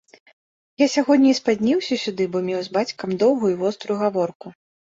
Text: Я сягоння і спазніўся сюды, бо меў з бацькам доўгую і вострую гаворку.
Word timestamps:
Я 0.83 0.87
сягоння 0.93 1.29
і 1.33 1.35
спазніўся 1.41 1.99
сюды, 2.05 2.23
бо 2.37 2.43
меў 2.49 2.59
з 2.71 2.73
бацькам 2.81 3.09
доўгую 3.27 3.53
і 3.55 3.61
вострую 3.63 3.97
гаворку. 4.05 4.59